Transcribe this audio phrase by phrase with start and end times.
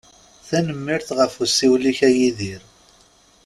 [0.47, 2.61] Tanemmirt ɣef usiwel-ik a Yidir.